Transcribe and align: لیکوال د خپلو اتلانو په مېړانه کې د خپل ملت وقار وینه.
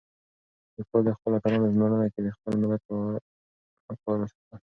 لیکوال 0.75 1.03
د 1.05 1.09
خپلو 1.17 1.35
اتلانو 1.37 1.67
په 1.71 1.75
مېړانه 1.79 2.07
کې 2.13 2.19
د 2.23 2.27
خپل 2.37 2.53
ملت 2.61 2.83
وقار 3.89 4.17
وینه. 4.29 4.57